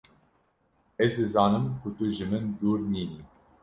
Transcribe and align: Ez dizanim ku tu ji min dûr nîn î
Ez 1.03 1.09
dizanim 1.17 1.65
ku 1.79 1.87
tu 1.95 2.03
ji 2.15 2.25
min 2.31 2.43
dûr 2.59 2.79
nîn 2.93 3.11
î 3.19 3.21